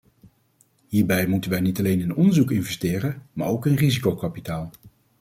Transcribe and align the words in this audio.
Hierbij 0.87 1.27
moeten 1.27 1.51
wij 1.51 1.59
niet 1.59 1.79
alleen 1.79 1.99
in 2.01 2.15
onderzoek 2.15 2.51
investeren, 2.51 3.27
maar 3.33 3.47
ook 3.47 3.65
in 3.65 3.73
risicokapitaal. 3.75 4.71